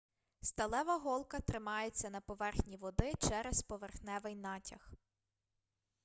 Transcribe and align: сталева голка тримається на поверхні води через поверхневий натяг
сталева 0.41 0.97
голка 0.99 1.39
тримається 1.39 2.09
на 2.09 2.21
поверхні 2.21 2.77
води 2.77 3.13
через 3.29 3.61
поверхневий 3.63 4.35
натяг 4.35 4.91